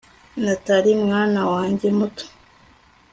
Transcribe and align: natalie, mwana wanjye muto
natalie, 0.43 0.95
mwana 1.05 1.41
wanjye 1.53 1.87
muto 1.97 2.25